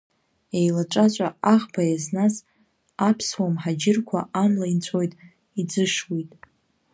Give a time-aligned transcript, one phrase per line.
[0.57, 2.35] Еилаҵәаҵәа аӷба иазназ
[3.07, 5.13] аԥсуа мҳаџьырқәа амла инҵәоит,
[5.59, 6.31] иӡышуеит.